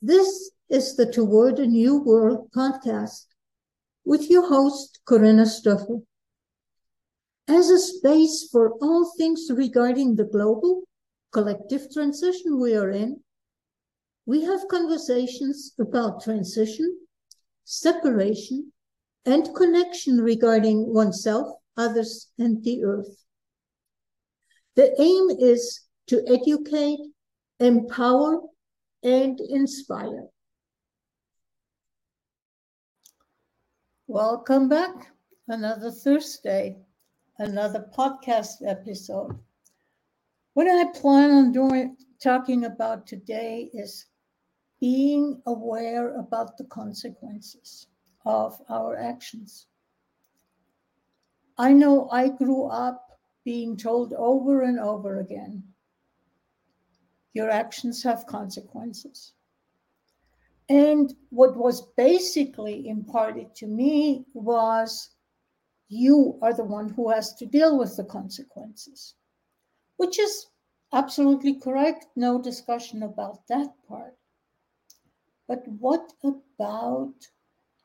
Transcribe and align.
This 0.00 0.52
is 0.68 0.94
the 0.94 1.10
Toward 1.10 1.58
a 1.58 1.66
New 1.66 1.98
World 1.98 2.52
podcast 2.52 3.24
with 4.04 4.30
your 4.30 4.48
host, 4.48 5.00
Corinna 5.04 5.44
Stoffel. 5.44 6.06
As 7.48 7.68
a 7.68 7.80
space 7.80 8.48
for 8.52 8.74
all 8.74 9.12
things 9.18 9.50
regarding 9.52 10.14
the 10.14 10.24
global 10.24 10.84
collective 11.32 11.92
transition 11.92 12.60
we 12.60 12.76
are 12.76 12.92
in, 12.92 13.24
we 14.24 14.44
have 14.44 14.68
conversations 14.68 15.74
about 15.80 16.22
transition, 16.22 17.00
separation, 17.64 18.72
and 19.26 19.52
connection 19.56 20.20
regarding 20.20 20.94
oneself, 20.94 21.56
others, 21.76 22.28
and 22.38 22.62
the 22.62 22.84
earth. 22.84 23.24
The 24.76 24.94
aim 25.02 25.30
is 25.40 25.80
to 26.06 26.22
educate, 26.28 27.00
empower, 27.58 28.42
and 29.02 29.40
inspire. 29.40 30.26
Welcome 34.06 34.68
back. 34.68 35.12
Another 35.48 35.90
Thursday, 35.90 36.76
another 37.38 37.88
podcast 37.96 38.66
episode. 38.66 39.38
What 40.54 40.66
I 40.66 40.86
plan 40.98 41.30
on 41.30 41.52
doing, 41.52 41.96
talking 42.22 42.64
about 42.64 43.06
today 43.06 43.70
is 43.72 44.06
being 44.80 45.40
aware 45.46 46.16
about 46.16 46.56
the 46.56 46.64
consequences 46.64 47.86
of 48.24 48.60
our 48.68 48.96
actions. 48.96 49.66
I 51.56 51.72
know 51.72 52.08
I 52.10 52.28
grew 52.28 52.66
up 52.66 53.18
being 53.44 53.76
told 53.76 54.12
over 54.14 54.62
and 54.62 54.78
over 54.78 55.20
again 55.20 55.62
your 57.38 57.50
actions 57.50 58.02
have 58.02 58.26
consequences. 58.26 59.32
And 60.68 61.14
what 61.30 61.56
was 61.56 61.86
basically 61.96 62.88
imparted 62.88 63.54
to 63.60 63.68
me 63.68 64.26
was 64.34 65.10
you 65.88 66.36
are 66.42 66.52
the 66.52 66.64
one 66.64 66.88
who 66.88 67.10
has 67.10 67.34
to 67.36 67.46
deal 67.46 67.78
with 67.78 67.96
the 67.96 68.02
consequences, 68.02 69.14
which 69.98 70.18
is 70.18 70.48
absolutely 70.92 71.54
correct. 71.54 72.06
No 72.16 72.42
discussion 72.42 73.04
about 73.04 73.46
that 73.46 73.70
part. 73.86 74.16
But 75.46 75.62
what 75.68 76.12
about 76.24 77.14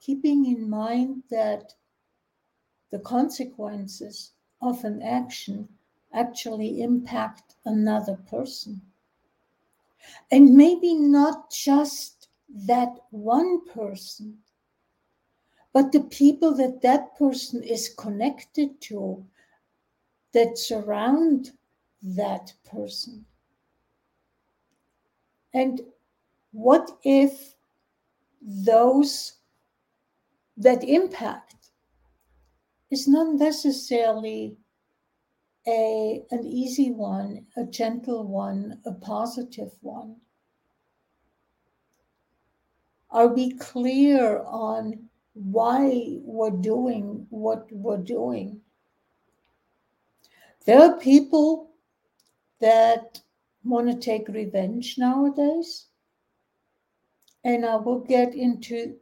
keeping 0.02 0.48
in 0.48 0.68
mind 0.68 1.22
that 1.30 1.76
the 2.90 3.00
consequences 3.00 4.32
of 4.64 4.84
an 4.84 5.04
action 5.04 5.70
actually 6.12 6.82
impact 6.82 7.54
another 7.66 8.16
person? 8.16 8.82
And 10.32 10.56
maybe 10.56 10.94
not 10.94 11.52
just 11.52 12.28
that 12.50 12.96
one 13.12 13.66
person, 13.66 14.38
but 15.74 15.92
the 15.92 16.02
people 16.02 16.54
that 16.56 16.82
that 16.82 17.18
person 17.18 17.64
is 17.64 17.90
connected 17.98 18.80
to 18.82 19.26
that 20.34 20.58
surround 20.58 21.52
that 22.02 22.54
person. 22.64 23.26
And 25.54 25.82
what 26.52 26.92
if 27.04 27.56
those 28.42 29.34
that 30.58 30.84
impact 30.84 31.56
is 32.92 33.08
not 33.08 33.36
necessarily 33.36 34.56
a 35.68 36.24
an 36.32 36.46
easy 36.46 36.92
one, 36.92 37.46
a 37.56 37.64
gentle 37.64 38.24
one, 38.26 38.80
a 38.86 38.92
positive 38.92 39.72
one? 39.82 40.18
Are 43.10 43.28
we 43.28 43.52
clear 43.54 44.42
on 44.44 45.10
why 45.34 46.20
we're 46.24 46.50
doing 46.50 47.28
what 47.30 47.68
we're 47.72 47.98
doing? 47.98 48.62
There 50.66 50.82
are 50.82 50.98
people 50.98 51.72
that 52.60 53.22
want 53.64 53.88
to 53.88 53.98
take 53.98 54.28
revenge 54.30 54.98
nowadays. 54.98 55.88
And 57.44 57.66
I 57.66 57.76
will 57.76 58.00
get 58.00 58.34
into 58.34 58.96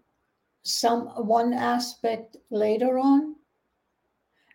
some 0.64 1.08
one 1.28 1.54
aspect 1.54 2.38
later 2.50 2.98
on. 2.98 3.36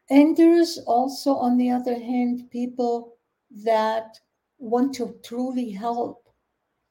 And 0.09 0.37
there 0.37 0.55
is 0.55 0.79
also, 0.87 1.35
on 1.35 1.57
the 1.57 1.71
other 1.71 1.99
hand, 1.99 2.49
people 2.51 3.17
that 3.65 4.21
want 4.59 4.95
to 4.95 5.17
truly 5.25 5.71
help. 5.71 6.29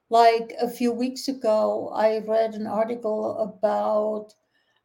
Like 0.09 0.53
a 0.61 0.69
few 0.69 0.91
weeks 0.91 1.27
ago, 1.27 1.89
I 1.93 2.19
read 2.19 2.53
an 2.53 2.67
article 2.67 3.37
about 3.37 4.33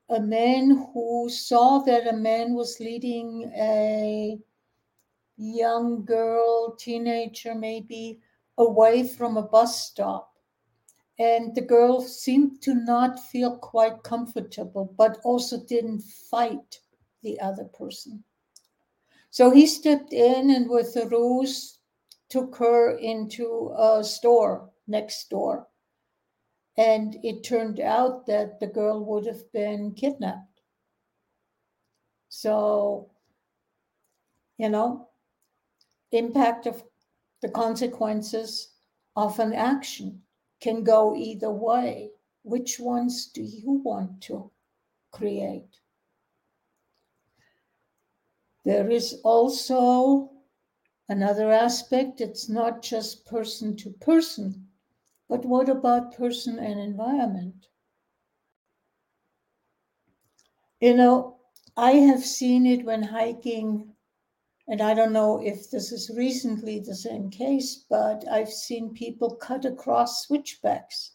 a 0.08 0.20
man 0.20 0.88
who 0.92 1.28
saw 1.28 1.80
that 1.80 2.06
a 2.06 2.16
man 2.16 2.54
was 2.54 2.80
leading 2.80 3.52
a 3.56 4.38
young 5.36 6.04
girl, 6.04 6.76
teenager 6.76 7.54
maybe, 7.54 8.20
away 8.58 9.06
from 9.06 9.36
a 9.36 9.42
bus 9.42 9.88
stop. 9.88 10.32
And 11.18 11.54
the 11.54 11.62
girl 11.62 12.00
seemed 12.00 12.62
to 12.62 12.74
not 12.74 13.20
feel 13.20 13.58
quite 13.58 14.02
comfortable, 14.02 14.94
but 14.96 15.18
also 15.24 15.64
didn't 15.64 16.02
fight 16.02 16.80
the 17.22 17.38
other 17.40 17.64
person. 17.64 18.24
So 19.30 19.50
he 19.50 19.66
stepped 19.66 20.12
in 20.12 20.50
and 20.50 20.68
with 20.68 20.96
a 20.96 21.06
ruse 21.06 21.78
took 22.28 22.56
her 22.56 22.96
into 22.98 23.74
a 23.76 24.02
store 24.02 24.70
next 24.86 25.28
door. 25.30 25.66
And 26.76 27.16
it 27.22 27.42
turned 27.42 27.80
out 27.80 28.26
that 28.26 28.60
the 28.60 28.66
girl 28.66 29.04
would 29.04 29.26
have 29.26 29.52
been 29.52 29.92
kidnapped. 29.92 30.62
So, 32.28 33.10
you 34.56 34.68
know, 34.68 35.08
impact 36.12 36.66
of 36.66 36.82
the 37.42 37.48
consequences 37.48 38.74
of 39.16 39.38
an 39.40 39.52
action 39.52 40.22
can 40.60 40.84
go 40.84 41.16
either 41.16 41.50
way. 41.50 42.10
Which 42.42 42.78
ones 42.78 43.26
do 43.26 43.42
you 43.42 43.72
want 43.84 44.22
to 44.22 44.50
create? 45.10 45.80
There 48.64 48.90
is 48.90 49.20
also 49.24 50.30
another 51.08 51.50
aspect, 51.50 52.20
it's 52.20 52.48
not 52.48 52.82
just 52.82 53.26
person 53.26 53.76
to 53.78 53.90
person, 53.90 54.68
but 55.28 55.44
what 55.44 55.68
about 55.68 56.14
person 56.14 56.58
and 56.58 56.78
environment? 56.78 57.66
You 60.80 60.94
know, 60.94 61.36
I 61.76 61.92
have 61.92 62.24
seen 62.24 62.66
it 62.66 62.84
when 62.84 63.02
hiking, 63.02 63.92
and 64.68 64.80
I 64.80 64.94
don't 64.94 65.12
know 65.12 65.40
if 65.42 65.70
this 65.70 65.92
is 65.92 66.10
recently 66.16 66.80
the 66.80 66.94
same 66.94 67.30
case, 67.30 67.84
but 67.88 68.26
I've 68.28 68.52
seen 68.52 68.94
people 68.94 69.36
cut 69.36 69.64
across 69.64 70.26
switchbacks 70.26 71.12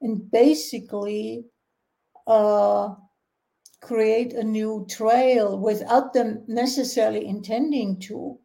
and 0.00 0.30
basically 0.30 1.44
uh, 2.26 2.94
create 3.80 4.32
a 4.34 4.44
new 4.44 4.86
trail 4.88 5.58
without 5.58 6.12
them 6.12 6.44
necessarily 6.46 7.26
intending 7.26 7.98
to. 8.00 8.38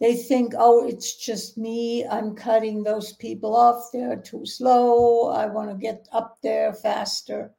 They 0.00 0.16
think, 0.16 0.54
oh, 0.58 0.86
it's 0.86 1.14
just 1.24 1.56
me. 1.56 2.04
I'm 2.06 2.34
cutting 2.34 2.82
those 2.82 3.12
people 3.12 3.54
off. 3.54 3.90
They're 3.92 4.16
too 4.16 4.44
slow. 4.44 5.28
I 5.28 5.46
want 5.46 5.70
to 5.70 5.76
get 5.76 6.08
up 6.12 6.38
there 6.42 6.74
faster. 6.74 7.54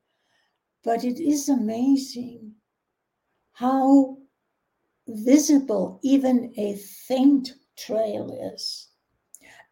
But 0.84 1.06
it 1.06 1.20
is 1.20 1.48
amazing 1.48 2.52
how 3.54 4.18
visible 5.08 6.00
even 6.04 6.54
a 6.58 6.76
faint 6.76 7.54
trail 7.78 8.38
is. 8.56 8.90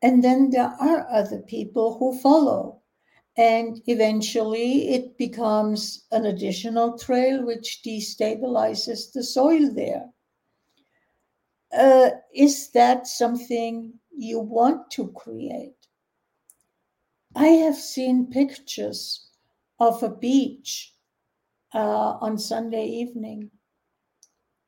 And 0.02 0.24
then 0.24 0.50
there 0.50 0.74
are 0.80 1.08
other 1.10 1.40
people 1.40 1.98
who 1.98 2.18
follow 2.20 2.81
and 3.38 3.82
eventually 3.88 4.90
it 4.90 5.18
becomes 5.18 6.06
an 6.12 6.26
additional 6.26 6.98
trail 6.98 7.46
which 7.46 7.82
destabilizes 7.86 9.12
the 9.14 9.24
soil 9.24 9.74
there. 9.74 10.10
Uh, 11.78 12.10
is 12.34 12.70
that 12.72 13.08
something 13.08 13.94
you 14.12 14.40
want 14.40 14.92
to 14.92 15.08
create? 15.14 15.76
I 17.36 17.48
have 17.48 17.78
seen 17.78 18.28
pictures 18.28 19.30
of 19.80 20.04
a 20.04 20.10
beach 20.10 20.94
uh, 21.74 22.18
on 22.20 22.38
Sunday 22.38 22.86
evening, 22.86 23.50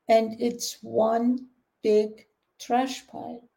and 0.08 0.40
it's 0.40 0.78
one 0.82 1.48
big 1.82 2.26
trash 2.60 3.06
pile. 3.08 3.50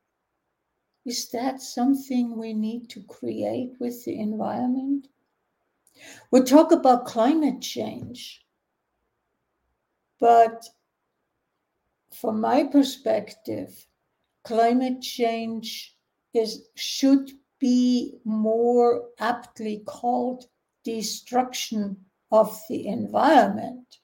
Is 1.07 1.29
that 1.29 1.63
something 1.63 2.37
we 2.37 2.53
need 2.53 2.91
to 2.91 3.03
create 3.05 3.75
with 3.79 4.05
the 4.05 4.19
environment? 4.19 5.07
We 6.33 6.41
talk 6.41 6.73
about 6.73 7.07
climate 7.07 7.61
change, 7.61 8.45
but 10.19 10.67
from 12.13 12.41
my 12.41 12.65
perspective, 12.65 13.87
climate 14.43 15.01
change 15.01 15.97
is 16.35 16.69
should 16.75 17.31
be 17.61 18.19
more 18.25 19.09
aptly 19.21 19.85
called 19.87 20.47
destruction 20.83 22.05
of 22.33 22.61
the 22.69 22.89
environment. 22.89 23.99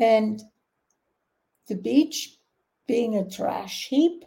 And 0.00 0.42
the 1.68 1.76
beach 1.76 2.38
being 2.88 3.16
a 3.16 3.30
trash 3.30 3.86
heap, 3.86 4.24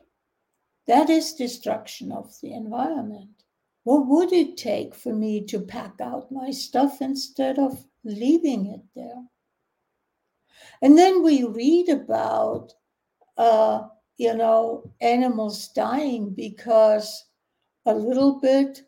that 0.88 1.10
is 1.10 1.34
destruction 1.34 2.12
of 2.12 2.34
the 2.42 2.54
environment. 2.54 3.44
What 3.84 4.08
would 4.08 4.34
it 4.34 4.58
take 4.58 4.96
for 4.96 5.14
me 5.14 5.46
to 5.46 5.60
pack 5.60 6.02
out 6.02 6.32
my 6.32 6.52
stuff 6.52 7.02
instead 7.02 7.60
of 7.60 7.86
leaving 8.04 8.68
it 8.68 8.82
there? 8.96 9.24
And 10.82 10.98
then 10.98 11.24
we 11.24 11.44
read 11.44 11.90
about, 11.90 12.74
uh, 13.38 13.88
you 14.18 14.36
know, 14.36 14.92
animals 15.02 15.70
dying 15.70 16.34
because 16.34 17.26
a 17.86 17.94
little 17.94 18.40
bit 18.40 18.84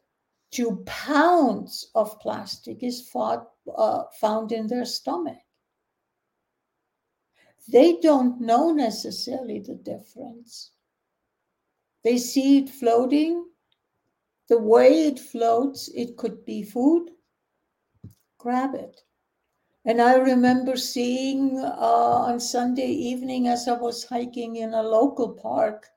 to 0.52 0.84
pounds 0.86 1.92
of 1.94 2.20
plastic 2.20 2.82
is 2.84 3.10
fought, 3.10 3.50
uh, 3.76 4.04
found 4.20 4.52
in 4.52 4.68
their 4.68 4.86
stomach. 4.86 5.38
They 7.68 7.98
don't 7.98 8.40
know 8.40 8.72
necessarily 8.72 9.60
the 9.60 9.76
difference. 9.76 10.72
They 12.08 12.18
see 12.18 12.60
it 12.60 12.70
floating. 12.70 13.50
The 14.48 14.58
way 14.58 15.08
it 15.08 15.20
floats, 15.20 15.90
it 15.90 16.16
could 16.16 16.46
be 16.46 16.64
food. 16.64 17.10
Grab 18.38 18.76
it. 18.76 19.02
And 19.84 20.02
I 20.02 20.16
remember 20.16 20.78
seeing 20.78 21.60
uh, 21.60 21.68
on 22.30 22.40
Sunday 22.40 22.88
evening 22.88 23.50
as 23.50 23.68
I 23.68 23.74
was 23.74 24.06
hiking 24.06 24.56
in 24.56 24.74
a 24.74 24.82
local 24.82 25.34
park, 25.34 25.88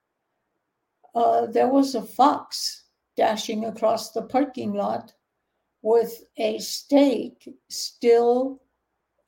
uh, 1.14 1.46
there 1.46 1.68
was 1.68 1.94
a 1.94 2.02
fox 2.02 2.86
dashing 3.16 3.64
across 3.64 4.10
the 4.10 4.22
parking 4.22 4.72
lot 4.72 5.12
with 5.80 6.24
a 6.36 6.58
steak 6.58 7.48
still 7.68 8.60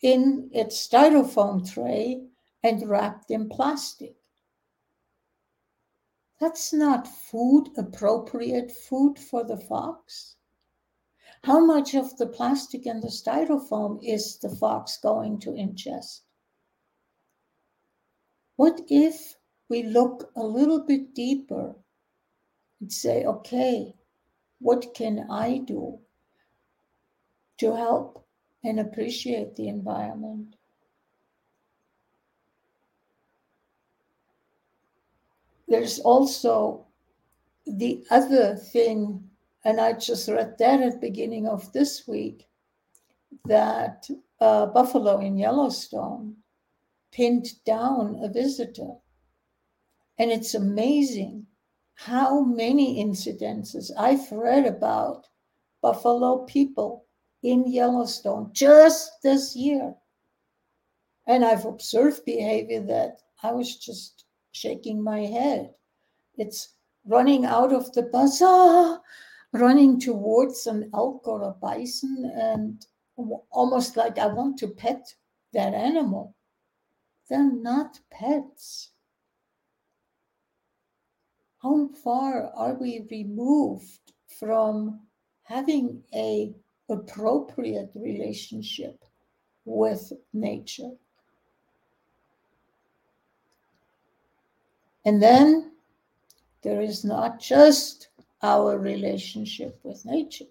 in 0.00 0.50
its 0.52 0.84
styrofoam 0.88 1.64
tray 1.72 2.26
and 2.64 2.88
wrapped 2.88 3.30
in 3.30 3.48
plastic. 3.48 4.16
That's 6.42 6.72
not 6.72 7.06
food, 7.06 7.70
appropriate 7.76 8.72
food 8.72 9.16
for 9.16 9.44
the 9.44 9.56
fox. 9.56 10.38
How 11.44 11.64
much 11.64 11.94
of 11.94 12.16
the 12.16 12.26
plastic 12.26 12.84
and 12.84 13.00
the 13.00 13.10
styrofoam 13.10 14.02
is 14.02 14.38
the 14.38 14.48
fox 14.48 14.96
going 14.96 15.38
to 15.38 15.50
ingest? 15.50 16.22
What 18.56 18.80
if 18.88 19.36
we 19.68 19.84
look 19.84 20.32
a 20.34 20.42
little 20.42 20.80
bit 20.80 21.14
deeper 21.14 21.76
and 22.80 22.92
say, 22.92 23.24
okay, 23.24 23.94
what 24.58 24.94
can 24.94 25.30
I 25.30 25.58
do 25.58 26.00
to 27.58 27.76
help 27.76 28.26
and 28.64 28.80
appreciate 28.80 29.54
the 29.54 29.68
environment? 29.68 30.56
There's 35.72 36.00
also 36.00 36.84
the 37.64 38.04
other 38.10 38.56
thing, 38.56 39.30
and 39.64 39.80
I 39.80 39.94
just 39.94 40.28
read 40.28 40.58
that 40.58 40.82
at 40.82 41.00
beginning 41.00 41.48
of 41.48 41.72
this 41.72 42.06
week, 42.06 42.46
that 43.46 44.06
uh, 44.38 44.66
buffalo 44.66 45.18
in 45.20 45.38
Yellowstone 45.38 46.36
pinned 47.10 47.64
down 47.64 48.20
a 48.22 48.28
visitor. 48.28 48.96
And 50.18 50.30
it's 50.30 50.54
amazing 50.54 51.46
how 51.94 52.42
many 52.42 53.02
incidences 53.02 53.90
I've 53.98 54.30
read 54.30 54.66
about 54.66 55.26
buffalo 55.80 56.44
people 56.44 57.06
in 57.42 57.66
Yellowstone 57.66 58.50
just 58.52 59.22
this 59.22 59.56
year. 59.56 59.94
And 61.26 61.46
I've 61.46 61.64
observed 61.64 62.26
behavior 62.26 62.82
that 62.82 63.22
I 63.42 63.52
was 63.52 63.78
just 63.78 64.26
shaking 64.52 65.02
my 65.02 65.20
head. 65.20 65.74
It's 66.36 66.74
running 67.04 67.44
out 67.44 67.72
of 67.72 67.92
the 67.92 68.04
bazaar, 68.04 69.00
running 69.52 69.98
towards 69.98 70.66
an 70.66 70.90
elk 70.94 71.26
or 71.26 71.42
a 71.42 71.50
bison, 71.50 72.30
and 72.34 72.86
almost 73.50 73.96
like 73.96 74.18
I 74.18 74.26
want 74.26 74.58
to 74.58 74.68
pet 74.68 75.14
that 75.52 75.74
animal. 75.74 76.34
They're 77.28 77.52
not 77.52 77.98
pets. 78.10 78.90
How 81.62 81.88
far 82.02 82.50
are 82.54 82.74
we 82.74 83.06
removed 83.10 84.12
from 84.40 85.00
having 85.44 86.02
a 86.14 86.54
appropriate 86.88 87.90
relationship 87.94 89.04
with 89.64 90.12
nature? 90.32 90.90
And 95.04 95.22
then 95.22 95.72
there 96.62 96.80
is 96.80 97.04
not 97.04 97.40
just 97.40 98.08
our 98.42 98.78
relationship 98.78 99.80
with 99.82 100.04
nature. 100.04 100.46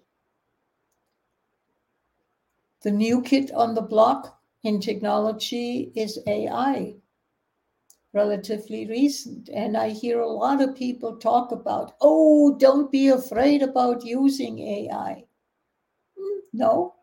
The 2.82 2.90
new 2.90 3.22
kid 3.22 3.52
on 3.52 3.74
the 3.74 3.82
block 3.82 4.40
in 4.64 4.80
technology 4.80 5.92
is 5.94 6.18
AI, 6.26 6.96
relatively 8.12 8.86
recent. 8.86 9.48
And 9.48 9.76
I 9.76 9.90
hear 9.90 10.20
a 10.20 10.28
lot 10.28 10.60
of 10.60 10.74
people 10.74 11.16
talk 11.16 11.52
about, 11.52 11.94
oh, 12.00 12.56
don't 12.58 12.90
be 12.90 13.08
afraid 13.08 13.62
about 13.62 14.04
using 14.04 14.58
AI. 14.58 15.24
Hmm, 16.18 16.40
no. 16.52 16.94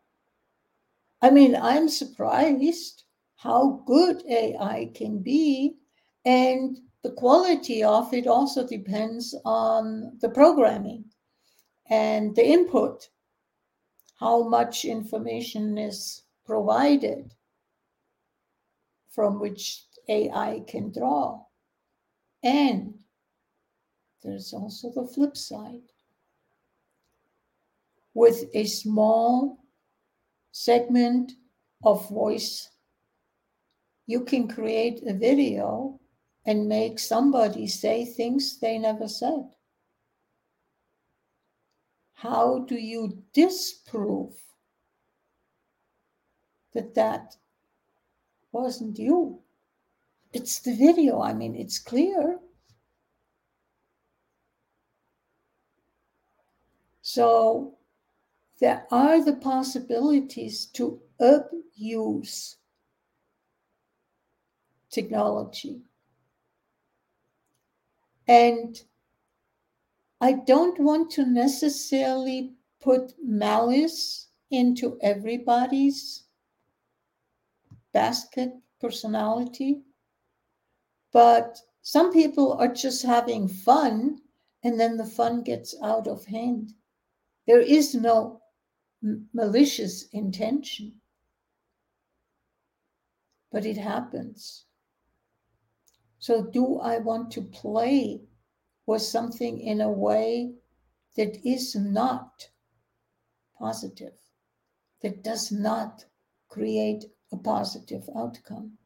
I 1.21 1.31
mean, 1.31 1.55
I'm 1.55 1.89
surprised 1.89 3.03
how 3.37 3.81
good 3.85 4.23
AI 4.27 4.91
can 4.93 5.19
be. 5.19 5.77
And 6.25 6.77
the 7.03 7.11
quality 7.11 7.83
of 7.83 8.13
it 8.13 8.27
also 8.27 8.67
depends 8.67 9.33
on 9.45 10.17
the 10.19 10.29
programming 10.29 11.05
and 11.89 12.35
the 12.35 12.45
input, 12.45 13.09
how 14.19 14.47
much 14.47 14.85
information 14.85 15.77
is 15.77 16.23
provided 16.45 17.33
from 19.09 19.39
which 19.39 19.85
AI 20.07 20.61
can 20.67 20.91
draw. 20.91 21.41
And 22.43 22.93
there's 24.23 24.53
also 24.53 24.91
the 24.91 25.07
flip 25.07 25.37
side. 25.37 25.81
With 28.13 28.45
a 28.53 28.65
small 28.65 29.63
segment 30.51 31.33
of 31.83 32.09
voice, 32.09 32.69
you 34.07 34.25
can 34.25 34.47
create 34.47 35.01
a 35.07 35.13
video 35.13 35.98
and 36.45 36.67
make 36.67 36.99
somebody 36.99 37.67
say 37.67 38.05
things 38.05 38.59
they 38.59 38.77
never 38.77 39.07
said? 39.07 39.49
How 42.13 42.59
do 42.59 42.75
you 42.75 43.23
disprove 43.33 44.35
that 46.73 46.93
that 46.95 47.37
wasn't 48.51 48.99
you? 48.99 49.39
It's 50.33 50.59
the 50.59 50.75
video. 50.75 51.21
I 51.21 51.33
mean, 51.33 51.55
it's 51.55 51.79
clear. 51.79 52.39
So 57.01 57.77
there 58.59 58.85
are 58.91 59.23
the 59.23 59.33
possibilities 59.33 60.65
to 60.73 61.01
abuse 61.19 62.57
technology. 64.91 65.81
And 68.29 68.79
I 70.21 70.33
don't 70.33 70.79
want 70.79 71.09
to 71.13 71.25
necessarily 71.25 72.53
put 72.79 73.15
malice 73.19 74.27
into 74.51 74.99
everybody's 75.01 76.25
basket 77.91 78.51
personality, 78.79 79.81
but 81.11 81.57
some 81.81 82.13
people 82.13 82.53
are 82.53 82.71
just 82.71 83.01
having 83.01 83.47
fun 83.47 84.19
and 84.63 84.79
then 84.79 84.97
the 84.97 85.07
fun 85.07 85.41
gets 85.41 85.73
out 85.81 86.07
of 86.07 86.23
hand. 86.25 86.73
There 87.47 87.61
is 87.61 87.95
no 87.95 88.41
malicious 89.33 90.07
intention, 90.09 91.01
but 93.51 93.65
it 93.65 93.77
happens. 93.77 94.65
So, 96.19 96.43
do 96.43 96.79
I 96.79 96.97
want 96.97 97.31
to 97.31 97.41
play 97.41 98.21
with 98.85 99.01
something 99.01 99.59
in 99.59 99.79
a 99.79 99.89
way 99.89 100.53
that 101.15 101.45
is 101.45 101.75
not 101.75 102.49
positive, 103.57 104.17
that 105.01 105.23
does 105.23 105.51
not 105.51 106.05
create 106.49 107.05
a 107.31 107.37
positive 107.37 108.09
outcome? 108.15 108.77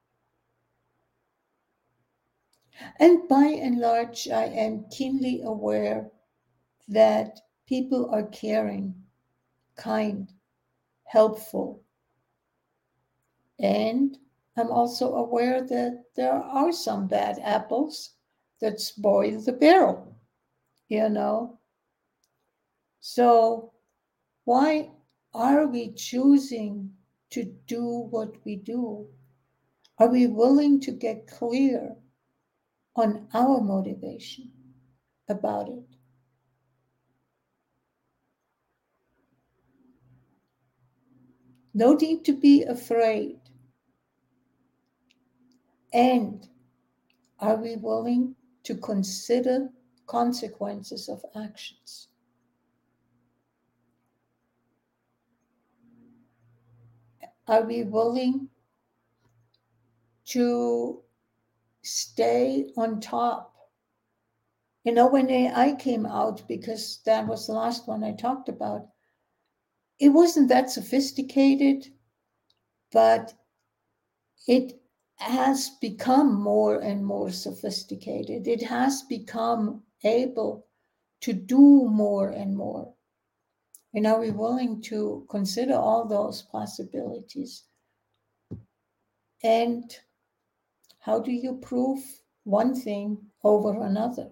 And 3.00 3.28
by 3.28 3.46
and 3.46 3.80
large, 3.80 4.28
I 4.28 4.46
am 4.46 4.86
keenly 4.90 5.42
aware 5.42 6.12
that 6.88 7.42
people 7.66 8.10
are 8.10 8.28
caring, 8.28 9.06
kind, 9.76 10.32
helpful. 11.06 11.82
And 13.60 14.18
I'm 14.56 14.72
also 14.72 15.16
aware 15.16 15.62
that 15.64 16.04
there 16.16 16.34
are 16.34 16.72
some 16.72 17.08
bad 17.08 17.40
apples 17.40 18.12
that 18.62 18.80
spoil 18.80 19.42
the 19.42 19.54
barrel, 19.54 20.16
you 20.90 21.10
know. 21.10 21.60
So, 23.00 23.74
why 24.46 24.92
are 25.34 25.66
we 25.68 25.94
choosing 25.94 26.94
to 27.32 27.44
do 27.66 27.84
what 27.84 28.36
we 28.46 28.56
do? 28.56 29.08
Are 29.98 30.08
we 30.08 30.28
willing 30.28 30.80
to 30.82 30.92
get 30.92 31.28
clear 31.28 31.96
on 32.96 33.28
our 33.34 33.60
motivation 33.60 34.52
about 35.30 35.70
it? 35.70 35.84
No 41.74 41.94
need 41.94 42.24
to 42.26 42.34
be 42.34 42.64
afraid. 42.64 43.40
And 45.94 46.48
are 47.40 47.56
we 47.56 47.76
willing 47.76 48.36
to 48.64 48.76
consider 48.76 49.70
consequences 50.08 51.08
of 51.08 51.24
actions? 51.36 52.08
Are 57.48 57.64
we 57.64 57.84
willing 57.84 58.50
to 60.26 61.02
stay 61.84 62.72
on 62.76 63.00
top? 63.00 63.54
You 64.84 64.94
know, 64.94 65.08
when 65.08 65.30
AI 65.30 65.74
came 65.74 66.06
out, 66.06 66.48
because 66.48 67.00
that 67.06 67.28
was 67.28 67.48
the 67.48 67.54
last 67.54 67.88
one 67.88 68.04
I 68.04 68.14
talked 68.14 68.50
about, 68.50 68.88
it 70.00 70.10
wasn't 70.10 70.50
that 70.50 70.70
sophisticated, 70.70 71.88
but 72.92 73.34
it 74.48 74.83
has 75.24 75.70
become 75.82 76.34
more 76.42 76.80
and 76.80 77.06
more 77.06 77.32
sophisticated. 77.32 78.48
It 78.48 78.62
has 78.64 79.04
become 79.04 79.84
able 80.04 80.68
to 81.22 81.34
do 81.34 81.88
more 81.88 82.30
and 82.30 82.56
more. 82.56 82.94
And 83.94 84.08
are 84.08 84.20
we 84.20 84.32
willing 84.32 84.82
to 84.84 85.26
consider 85.30 85.76
all 85.76 86.06
those 86.06 86.42
possibilities? 86.42 87.64
And 89.44 89.96
how 91.00 91.20
do 91.20 91.32
you 91.32 91.56
prove 91.56 92.00
one 92.44 92.76
thing 92.76 93.18
over 93.44 93.84
another? 93.84 94.32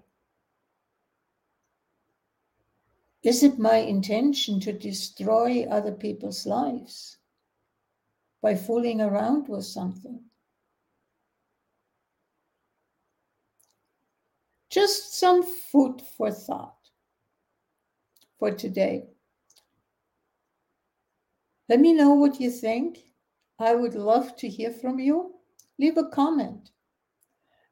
Is 3.24 3.44
it 3.44 3.60
my 3.60 3.78
intention 3.78 4.60
to 4.62 4.74
destroy 4.74 5.66
other 5.70 5.92
people's 5.92 6.48
lives 6.48 7.18
by 8.42 8.56
fooling 8.56 9.00
around 9.00 9.48
with 9.48 9.66
something? 9.66 10.31
Just 14.72 15.20
some 15.20 15.44
food 15.44 16.02
for 16.18 16.32
thought 16.32 16.78
for 18.40 18.52
today. 18.52 19.04
Let 21.68 21.82
me 21.82 21.94
know 21.94 22.14
what 22.14 22.40
you 22.40 22.50
think. 22.50 23.00
I 23.60 23.76
would 23.76 23.96
love 23.96 24.36
to 24.38 24.48
hear 24.48 24.72
from 24.72 24.98
you. 24.98 25.36
Leave 25.78 25.98
a 25.98 26.06
comment. 26.06 26.72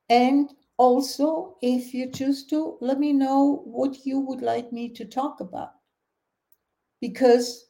And 0.09 0.51
also, 0.77 1.57
if 1.61 1.93
you 1.93 2.11
choose 2.11 2.45
to, 2.47 2.77
let 2.81 2.99
me 2.99 3.13
know 3.13 3.63
what 3.65 4.05
you 4.05 4.19
would 4.19 4.41
like 4.41 4.71
me 4.73 4.89
to 4.89 5.05
talk 5.05 5.39
about. 5.39 5.73
Because, 6.99 7.69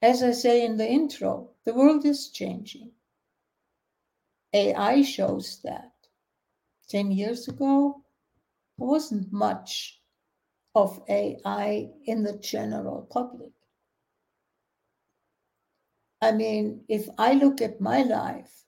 as 0.00 0.22
I 0.22 0.32
say 0.32 0.64
in 0.64 0.76
the 0.76 0.88
intro, 0.88 1.50
the 1.64 1.74
world 1.74 2.06
is 2.06 2.30
changing. 2.30 2.90
AI 4.54 5.02
shows 5.02 5.60
that. 5.62 5.92
10 6.88 7.10
years 7.10 7.48
ago, 7.48 8.02
wasn't 8.82 9.32
much 9.32 10.00
of 10.74 11.02
AI 11.08 11.88
in 12.04 12.22
the 12.22 12.38
general 12.38 13.08
public. 13.10 13.52
I 16.20 16.32
mean, 16.32 16.84
if 16.88 17.08
I 17.18 17.34
look 17.34 17.60
at 17.60 17.80
my 17.80 18.02
life, 18.02 18.64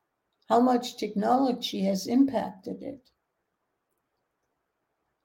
how 0.48 0.60
much 0.60 0.96
technology 0.96 1.82
has 1.82 2.06
impacted 2.06 2.82
it, 2.82 3.10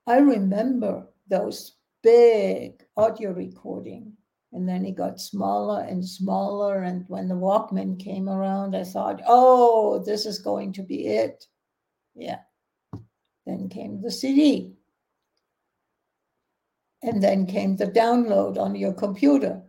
I 0.08 0.18
remember 0.18 1.08
those 1.28 1.76
big 2.02 2.84
audio 2.96 3.32
recording 3.32 4.14
and 4.54 4.68
then 4.68 4.86
it 4.86 4.96
got 4.96 5.20
smaller 5.20 5.82
and 5.84 6.06
smaller 6.06 6.84
and 6.84 7.06
when 7.08 7.28
the 7.28 7.36
walkman 7.36 8.00
came 8.00 8.30
around 8.30 8.76
i 8.76 8.84
thought 8.84 9.22
oh 9.28 10.02
this 10.06 10.26
is 10.26 10.40
going 10.40 10.74
to 10.74 10.82
be 10.82 11.08
it. 11.08 11.46
Yeah. 12.16 12.40
Then 13.46 13.70
came 13.70 14.02
the 14.02 14.12
cd 14.12 14.79
and 17.02 17.22
then 17.24 17.46
came 17.46 17.76
the 17.76 17.88
download 17.88 18.58
on 18.58 18.76
your 18.76 18.94
computer 18.94 19.62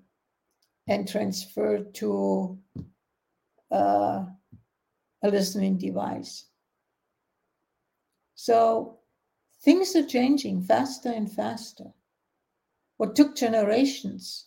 and 0.88 1.08
transferred 1.08 1.94
to 1.94 2.58
uh, 3.70 4.24
a 5.22 5.28
listening 5.28 5.78
device 5.78 6.46
so 8.34 9.00
Things 9.62 9.94
are 9.94 10.06
changing 10.06 10.62
faster 10.62 11.10
and 11.10 11.30
faster. 11.30 11.92
What 12.96 13.14
took 13.14 13.36
generations 13.36 14.46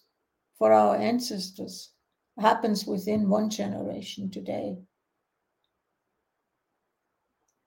for 0.57 0.73
our 0.73 0.95
ancestors 0.95 1.91
happens 2.39 2.87
within 2.87 3.29
one 3.29 3.51
generation 3.51 4.31
today. 4.31 4.77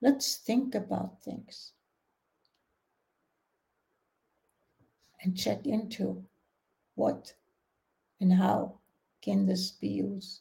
Let's 0.03 0.39
think 0.39 0.75
about 0.75 1.23
things 1.23 1.73
and 5.27 5.37
check 5.37 5.67
into 5.67 6.25
what 6.95 7.35
and 8.21 8.33
how 8.33 8.79
can 9.21 9.45
this 9.45 9.73
be 9.73 9.89
used. 9.89 10.41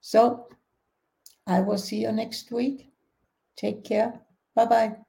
So 0.00 0.48
I 1.46 1.60
will 1.60 1.78
see 1.78 2.02
you 2.02 2.12
next 2.12 2.52
week. 2.52 2.92
Take 3.56 3.84
care. 3.84 4.20
Bye 4.54 4.66
bye. 4.66 5.05